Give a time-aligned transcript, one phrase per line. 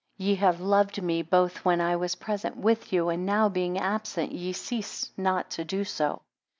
[0.17, 4.31] Ye have loved me both when I was present with you, and now being absent,
[4.31, 6.23] ye cease not to do so.